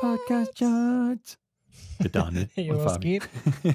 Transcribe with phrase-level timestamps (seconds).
[0.00, 1.38] Podcast Shorts.
[1.98, 3.26] Mit Daniel Hey, und was geht?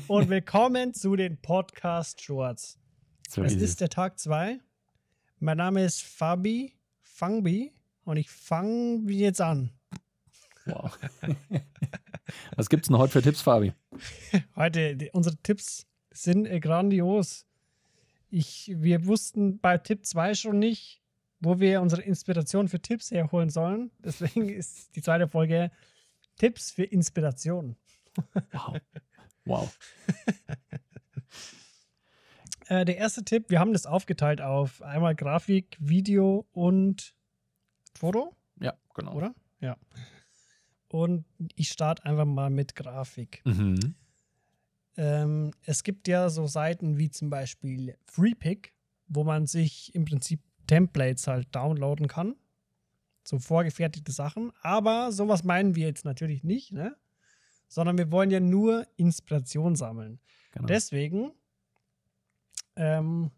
[0.07, 2.77] Und willkommen zu den Podcast Shorts.
[3.27, 4.59] So es ist ist der Tag 2.
[5.39, 7.73] Mein Name ist Fabi Fangbi
[8.03, 9.71] und ich fange jetzt an.
[10.65, 10.95] Wow.
[12.55, 13.73] Was gibt's denn heute für Tipps, Fabi?
[14.55, 17.47] Heute, die, unsere Tipps sind äh, grandios.
[18.29, 21.01] Ich, wir wussten bei Tipp 2 schon nicht,
[21.39, 23.89] wo wir unsere Inspiration für Tipps herholen sollen.
[23.97, 25.71] Deswegen ist die zweite Folge
[26.37, 27.75] Tipps für Inspiration.
[28.51, 28.77] Wow.
[29.45, 29.77] Wow.
[32.67, 37.13] Äh, der erste Tipp, wir haben das aufgeteilt auf einmal Grafik, Video und
[37.93, 39.13] Foto, Ja, genau.
[39.13, 39.35] oder?
[39.59, 39.75] Ja.
[40.87, 41.25] Und
[41.55, 43.41] ich starte einfach mal mit Grafik.
[43.43, 43.95] Mhm.
[44.95, 48.73] Ähm, es gibt ja so Seiten wie zum Beispiel FreePic,
[49.07, 52.37] wo man sich im Prinzip Templates halt downloaden kann.
[53.23, 54.51] So vorgefertigte Sachen.
[54.61, 56.95] Aber sowas meinen wir jetzt natürlich nicht, ne?
[57.67, 60.19] Sondern wir wollen ja nur Inspiration sammeln.
[60.51, 60.65] genau.
[60.67, 61.31] Deswegen
[62.75, 63.31] ähm,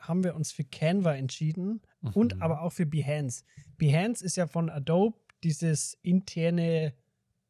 [0.00, 1.80] haben wir uns für Canva entschieden
[2.14, 2.42] und Mhm.
[2.42, 3.44] aber auch für Behance.
[3.78, 6.94] Behance ist ja von Adobe dieses interne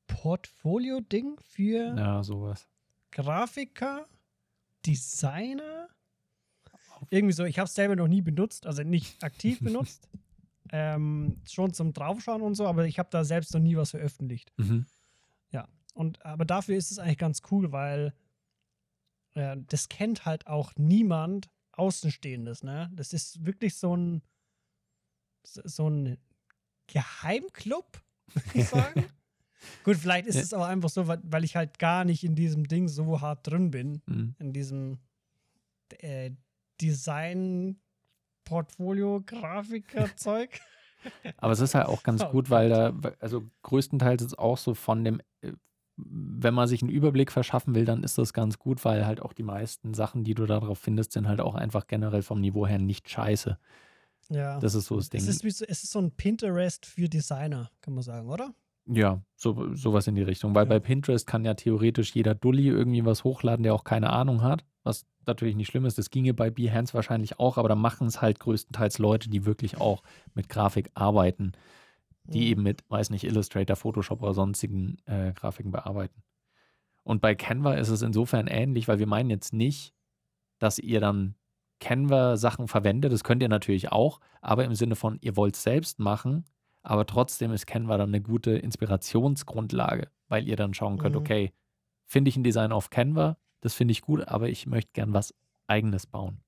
[0.06, 2.66] Portfolio-Ding für Ja, sowas.
[3.10, 4.06] Grafiker,
[4.86, 5.88] Designer.
[7.10, 10.08] Irgendwie so, ich habe es selber noch nie benutzt, also nicht aktiv benutzt.
[10.72, 14.52] Ähm, schon zum Draufschauen und so, aber ich habe da selbst noch nie was veröffentlicht.
[14.56, 14.86] Mhm.
[15.50, 18.14] Ja, und aber dafür ist es eigentlich ganz cool, weil
[19.34, 22.90] äh, das kennt halt auch niemand Außenstehendes, ne?
[22.94, 24.22] Das ist wirklich so ein
[25.44, 26.18] so ein
[26.86, 28.02] Geheimclub,
[28.34, 29.04] würde ich sagen.
[29.84, 30.42] Gut, vielleicht ist Ja.
[30.42, 33.46] es auch einfach so, weil, weil ich halt gar nicht in diesem Ding so hart
[33.46, 34.34] drin bin, Mhm.
[34.38, 34.98] in diesem
[35.98, 36.30] äh,
[36.80, 37.78] Design
[38.44, 40.60] Portfolio Grafiker Zeug.
[41.38, 44.74] Aber es ist halt auch ganz Oh gut, weil da, also größtenteils ist auch so
[44.74, 45.52] von dem, äh,
[45.96, 49.32] wenn man sich einen Überblick verschaffen will, dann ist das ganz gut, weil halt auch
[49.32, 52.78] die meisten Sachen, die du darauf findest, sind halt auch einfach generell vom Niveau her
[52.78, 53.58] nicht scheiße.
[54.30, 54.58] Ja.
[54.60, 55.20] Das ist so das Ding.
[55.20, 58.54] es, ist wie so, es ist so ein Pinterest für Designer, kann man sagen, oder?
[58.86, 60.54] Ja, so, sowas in die Richtung.
[60.54, 60.70] Weil Ja.
[60.70, 64.64] bei Pinterest kann ja theoretisch jeder Dulli irgendwie was hochladen, der auch keine Ahnung hat.
[64.82, 65.98] Was natürlich nicht schlimm ist.
[65.98, 69.80] Das ginge bei Behance wahrscheinlich auch, aber da machen es halt größtenteils Leute, die wirklich
[69.80, 70.02] auch
[70.34, 71.52] mit Grafik arbeiten,
[72.24, 72.46] die Mhm.
[72.46, 76.22] eben mit, weiß nicht, Illustrator, Photoshop oder sonstigen äh, Grafiken bearbeiten.
[77.04, 79.94] Und bei Canva ist es insofern ähnlich, weil wir meinen jetzt nicht,
[80.58, 81.36] dass ihr dann
[81.80, 83.12] Canva-Sachen verwendet.
[83.12, 86.44] Das könnt ihr natürlich auch, aber im Sinne von, ihr wollt es selbst machen,
[86.82, 91.20] aber trotzdem ist Canva dann eine gute Inspirationsgrundlage, weil ihr dann schauen könnt, Mhm.
[91.20, 91.52] okay,
[92.06, 95.34] finde ich ein Design auf Canva, das finde ich gut, aber ich möchte gern was
[95.66, 96.40] eigenes bauen.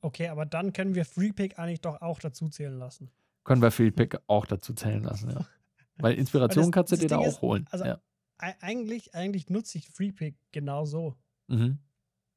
[0.00, 3.10] Okay, aber dann können wir FreePick eigentlich doch auch dazu zählen lassen.
[3.44, 5.46] Können wir Feedback auch dazu zählen lassen, ja.
[5.98, 7.66] Weil Inspiration das- kannst du dir da auch ist, holen.
[7.70, 8.00] also- ja.
[8.38, 11.14] Ei- eigentlich, eigentlich nutze ich FreePick genau so.
[11.46, 11.78] Mhm.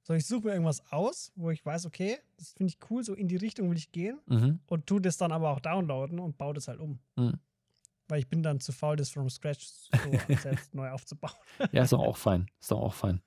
[0.08, 3.14] So, ich suche mir irgendwas aus, wo ich weiß, okay, das finde ich cool, so
[3.14, 4.60] in die Richtung will ich gehen Mhm.
[4.68, 7.00] und tu das dann aber auch downloaden und baue das halt um.
[7.18, 7.34] Mhm.
[8.08, 9.90] Weil ich bin dann zu faul, das from scratch so
[10.42, 11.34] selbst neu aufzubauen.
[11.74, 12.48] Ja, ist doch auch fein.
[12.62, 13.20] Ist doch auch fein.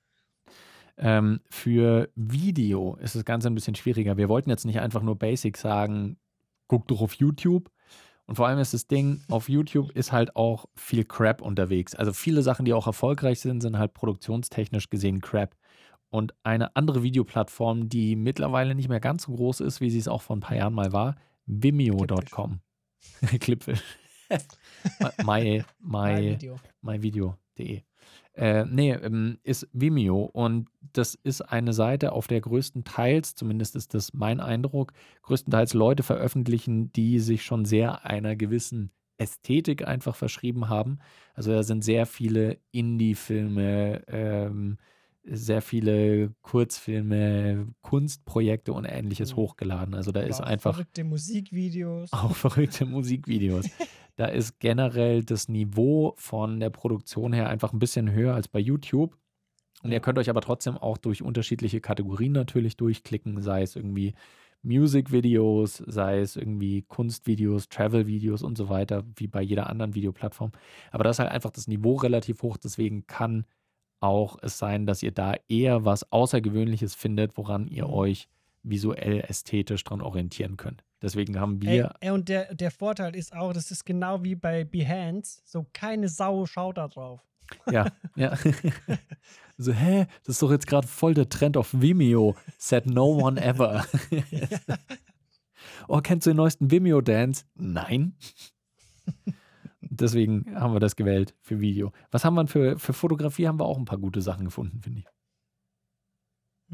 [0.97, 4.17] Ähm, für Video ist das Ganze ein bisschen schwieriger.
[4.17, 6.17] Wir wollten jetzt nicht einfach nur basic sagen,
[6.65, 7.69] guck doch auf YouTube.
[8.25, 11.93] Und vor allem ist das Ding, auf YouTube ist halt auch viel Crap unterwegs.
[11.93, 15.55] Also viele Sachen, die auch erfolgreich sind, sind halt produktionstechnisch gesehen Crap.
[16.11, 20.07] Und eine andere Videoplattform, die mittlerweile nicht mehr ganz so groß ist, wie sie es
[20.07, 22.59] auch vor ein paar Jahren mal war, Vimeo.com.
[23.39, 23.81] Clipfish.
[25.25, 26.59] my, my, Video.
[26.81, 27.81] myvideo.de.
[28.33, 33.93] Äh, nee, ähm, ist Vimeo und das ist eine Seite, auf der größtenteils, zumindest ist
[33.93, 40.69] das mein Eindruck, größtenteils Leute veröffentlichen, die sich schon sehr einer gewissen Ästhetik einfach verschrieben
[40.69, 40.99] haben.
[41.33, 44.77] Also da sind sehr viele Indie-Filme, ähm,
[45.23, 49.35] sehr viele Kurzfilme, Kunstprojekte und ähnliches Mhm.
[49.37, 49.93] hochgeladen.
[49.93, 52.11] Also da Oder ist auch einfach Verrückte Musikvideos.
[52.13, 53.65] auch verrückte Musikvideos.
[54.15, 58.59] Da ist generell das Niveau von der Produktion her einfach ein bisschen höher als bei
[58.59, 59.17] YouTube.
[59.83, 64.13] Und ihr könnt euch aber trotzdem auch durch unterschiedliche Kategorien natürlich durchklicken, sei es irgendwie
[64.63, 70.51] Music-Videos, sei es irgendwie Kunstvideos, Travel-Videos und so weiter, wie bei jeder anderen Videoplattform.
[70.91, 73.45] Aber da ist halt einfach das Niveau relativ hoch, deswegen kann
[74.01, 77.93] auch es sein, dass ihr da eher was Außergewöhnliches findet, woran ihr Mhm.
[77.93, 78.27] euch
[78.63, 80.83] visuell ästhetisch dran orientieren könnt.
[81.01, 84.35] Deswegen haben Ey, wir ey, und der, der Vorteil ist auch, das ist genau wie
[84.35, 87.21] bei Behance, so keine Sau schaut da drauf.
[87.69, 88.37] Ja, ja.
[89.57, 90.05] so, hä?
[90.23, 92.35] Das ist doch jetzt gerade voll der Trend auf Vimeo.
[92.57, 93.85] Said no one ever.
[95.87, 97.45] oh, kennst du den neuesten Vimeo-Dance?
[97.55, 98.15] Nein.
[99.91, 101.91] deswegen haben wir das gewählt für Video.
[102.09, 103.47] Was haben wir für, für Fotografie?
[103.47, 105.07] Haben wir auch ein paar gute Sachen gefunden, finde ich.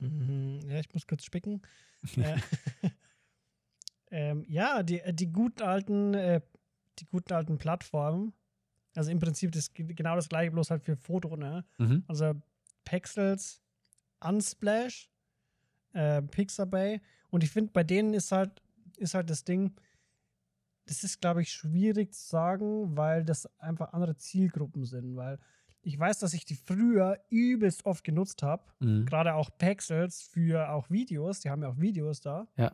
[0.02, 1.62] Mhm, ja, ich muss kurz spicken.
[2.18, 2.38] äh,
[4.12, 6.42] ähm, ja, die, äh, die guten alten, äh,
[7.00, 8.34] die guten alten Plattformen.
[8.96, 11.66] Also im Prinzip das, genau das gleiche, bloß halt für Foto, ne?
[11.78, 12.04] Mhm.
[12.08, 12.34] Also
[12.84, 13.62] Pexels,
[14.20, 15.10] Unsplash,
[15.94, 17.02] äh, Pixabay.
[17.30, 18.62] Und ich finde, bei denen ist halt,
[18.98, 19.76] ist halt das Ding,
[20.88, 25.16] das ist, glaube ich, schwierig zu sagen, weil das einfach andere Zielgruppen sind.
[25.16, 25.40] Weil
[25.82, 28.64] ich weiß, dass ich die früher übelst oft genutzt habe.
[28.80, 29.06] Mhm.
[29.06, 31.40] Gerade auch Pexels für auch Videos.
[31.42, 32.48] Die haben ja auch Videos da.
[32.58, 32.74] Ja.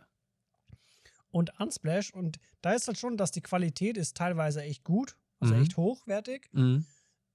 [1.32, 2.14] Und Unsplash.
[2.14, 5.18] Und da ist halt schon, dass die Qualität ist teilweise echt gut.
[5.40, 5.62] Also Mhm.
[5.64, 6.50] echt hochwertig.
[6.54, 6.86] Mhm.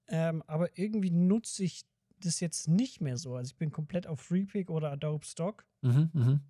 [0.08, 1.84] Ähm, aber irgendwie nutze ich
[2.20, 3.34] das jetzt nicht mehr so.
[3.36, 5.64] Also ich bin komplett auf FreePic oder Adobe Stock.
[5.82, 6.40] Mhm.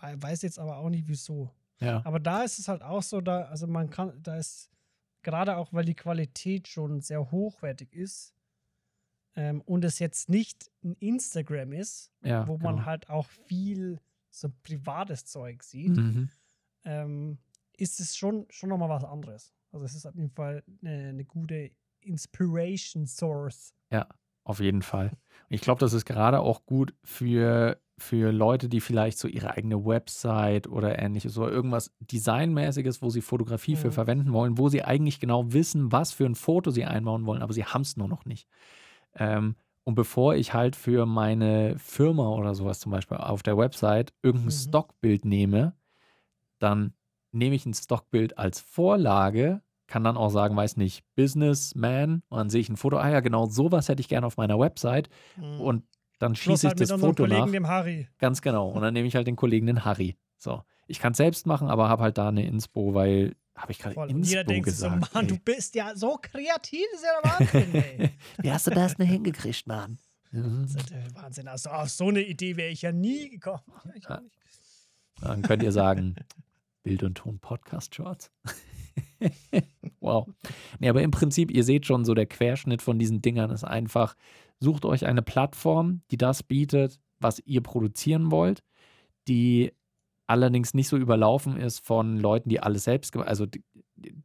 [0.00, 1.50] We- Weiß jetzt aber auch nicht wieso.
[1.80, 2.02] Ja.
[2.04, 4.70] Aber da ist es halt auch so, da, also man kann, da ist
[5.22, 8.32] gerade auch, weil die Qualität schon sehr hochwertig ist
[9.34, 12.86] ähm, und es jetzt nicht ein Instagram ist, ja wo man genau.
[12.86, 14.00] halt auch viel
[14.30, 16.28] so privates Zeug sieht, Mhm.
[16.84, 17.38] ähm,
[17.76, 19.52] ist es schon, schon nochmal was anderes.
[19.72, 21.70] Also es ist auf jeden Fall eine, eine gute
[22.00, 23.74] Inspiration Source.
[24.44, 25.10] Auf jeden Fall.
[25.48, 29.84] Ich glaube, das ist gerade auch gut für, für Leute, die vielleicht so ihre eigene
[29.86, 33.92] Website oder ähnliches oder irgendwas Designmäßiges, wo sie Fotografie für Mhm.
[33.92, 37.54] verwenden wollen, wo sie eigentlich genau wissen, was für ein Foto sie einbauen wollen, aber
[37.54, 38.48] sie haben es nur noch nicht.
[39.14, 44.12] Ähm, und bevor ich halt für meine Firma oder sowas zum Beispiel auf der Website
[44.22, 44.52] irgendein Mhm.
[44.52, 45.74] Stockbild nehme,
[46.58, 46.94] dann
[47.32, 52.50] nehme ich ein Stockbild als Vorlage, kann dann auch sagen, weiß nicht, Businessman und dann
[52.50, 55.66] sehe ich ein Foto, ah ja, genau sowas hätte ich gerne auf meiner Website Mhm.
[55.66, 55.84] und
[56.18, 57.50] dann schieße ich halt das mit Foto Kollegen, nach.
[57.50, 58.08] dem Harry.
[58.18, 58.68] Ganz genau.
[58.70, 60.16] Und dann nehme ich halt den Kollegen, den Harry.
[60.36, 60.62] So.
[60.86, 63.96] Ich kann es selbst machen, aber habe halt da eine Inspo, weil, habe ich gerade
[64.08, 64.88] Inspo jeder denkt so.
[64.88, 65.26] Mann, ey.
[65.26, 68.10] du bist ja so kreativ, ist ja der Wahnsinn, ey.
[68.42, 69.98] Wie hast du das denn hingekriegt, Mann?
[70.32, 71.48] Das ist der Wahnsinn.
[71.48, 73.62] Also auf so eine Idee wäre ich ja nie gekommen.
[74.08, 74.20] Ja.
[75.20, 76.16] Dann könnt ihr sagen,
[76.82, 78.30] Bild und Ton Podcast Shorts.
[80.00, 80.26] wow.
[80.78, 84.16] Nee, aber im Prinzip, ihr seht schon, so der Querschnitt von diesen Dingern ist einfach,
[84.60, 88.62] sucht euch eine Plattform, die das bietet, was ihr produzieren wollt,
[89.28, 89.72] die
[90.26, 93.62] allerdings nicht so überlaufen ist von Leuten, die alles selbst, also die,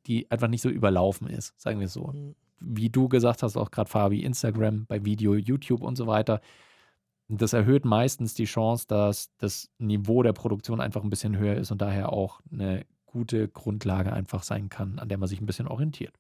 [0.05, 2.35] die einfach nicht so überlaufen ist, sagen wir es so Mhm.
[2.59, 6.41] wie du gesagt hast, auch gerade Fabi, Instagram, bei Video, YouTube und so weiter.
[7.29, 11.71] Das erhöht meistens die Chance, dass das Niveau der Produktion einfach ein bisschen höher ist
[11.71, 15.67] und daher auch eine gute Grundlage einfach sein kann, an der man sich ein bisschen
[15.67, 16.17] orientiert.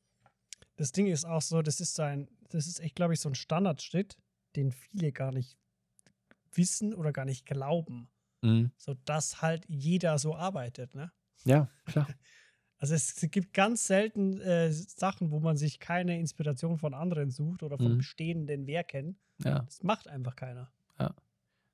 [0.75, 3.35] Das Ding ist auch so, das ist ein, das ist echt, glaube ich, so ein
[3.35, 4.17] Standardschritt,
[4.55, 5.57] den viele gar nicht
[6.53, 8.09] wissen oder gar nicht glauben.
[8.41, 8.71] Mhm.
[8.77, 11.11] So dass halt jeder so arbeitet, ne?
[11.45, 12.07] Ja, klar.
[12.77, 17.61] Also es gibt ganz selten äh, Sachen, wo man sich keine Inspiration von anderen sucht
[17.61, 17.97] oder von Mhm.
[17.99, 19.19] bestehenden Werken.
[19.43, 19.59] Ja.
[19.59, 20.71] Das macht einfach keiner.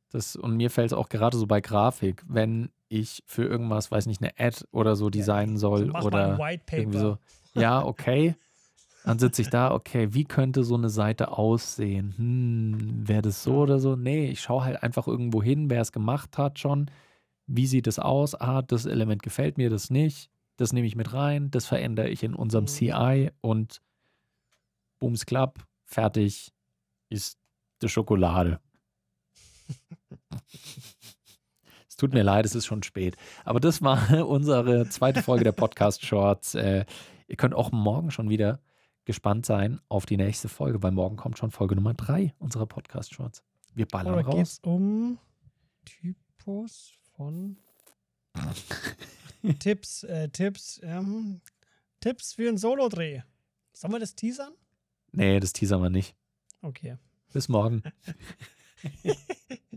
[0.09, 4.05] Das, und mir fällt es auch gerade so bei Grafik, wenn ich für irgendwas, weiß
[4.05, 6.39] nicht, eine Ad oder so designen soll So, mach mal oder
[6.71, 7.17] irgendwie so.
[7.53, 8.35] Ja, okay.
[9.03, 12.13] Dann sitze ich da, okay, wie könnte so eine Seite aussehen?
[12.17, 13.95] Hm, wäre das so oder so?
[13.95, 16.91] Nee, ich schaue halt einfach irgendwo hin, wer es gemacht hat schon.
[17.45, 18.35] Wie sieht es aus?
[18.35, 20.29] Ah, das Element gefällt mir, das nicht.
[20.57, 22.67] Das nehme ich mit rein, das verändere ich in unserem Mhm.
[22.67, 23.81] CI und
[24.99, 26.51] Booms Club, fertig
[27.09, 27.37] ist
[27.81, 28.59] die Schokolade.
[29.69, 29.77] Es
[31.97, 33.17] tut mir leid, es ist schon spät.
[33.43, 36.55] Aber das war unsere zweite Folge der Podcast Shorts.
[36.55, 36.85] Äh,
[37.27, 38.59] ihr könnt auch morgen schon wieder
[39.05, 43.13] gespannt sein auf die nächste Folge, weil morgen kommt schon Folge Nummer drei unserer Podcast
[43.13, 43.43] Shorts.
[43.73, 44.51] Wir ballern Oder geht raus.
[44.53, 45.17] es um
[45.85, 47.57] Typus von
[49.59, 51.41] Tipps, äh, Tipps, ähm,
[51.99, 53.21] Tipps für einen Solo-Dreh.
[53.73, 54.53] Sollen wir das teasern?
[55.11, 56.15] Nee, das teasern wir nicht.
[56.61, 56.97] Okay.
[57.31, 57.83] Bis morgen.